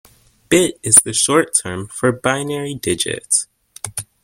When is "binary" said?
2.11-2.73